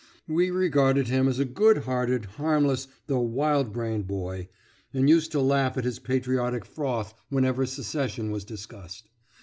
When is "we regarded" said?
0.27-1.09